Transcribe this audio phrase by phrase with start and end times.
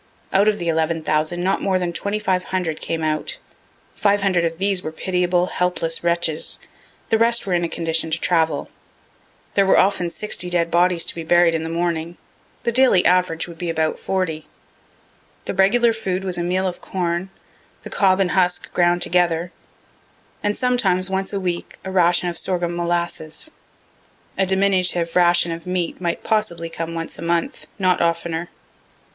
[0.33, 3.37] Out of the 11,000 not more than 2500 came out;
[3.93, 6.57] 500 of these were pitiable, helpless wretches
[7.09, 8.67] the rest were in a condition to travel.
[9.53, 12.17] There were often 60 dead bodies to be buried in the morning;
[12.63, 14.47] the daily average would be about 40.
[15.45, 17.29] The regular food was a meal of corn,
[17.83, 19.51] the cob and husk ground together,
[20.41, 23.51] and sometimes once a week a ration of sorghum molasses.
[24.35, 28.49] A diminutive ration of meat might possibly come once a month, not oftener.